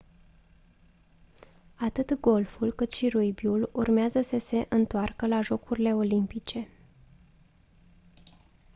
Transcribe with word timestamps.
atât 1.75 2.19
golful 2.19 2.73
cât 2.73 2.91
și 2.91 3.09
rugbiul 3.09 3.69
urmează 3.73 4.21
să 4.21 4.37
se 4.37 4.65
întoarcă 4.69 5.27
la 5.27 5.41
jocurile 5.41 5.93
olimpice 5.95 6.67